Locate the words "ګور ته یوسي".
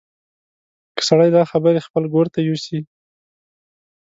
2.13-2.79